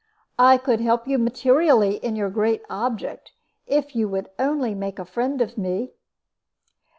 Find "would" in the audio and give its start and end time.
4.09-4.31